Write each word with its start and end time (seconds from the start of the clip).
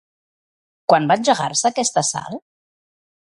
Quan 0.93 1.05
va 1.11 1.17
engegar-se 1.19 1.67
aquest 1.71 2.01
assalt? 2.05 2.43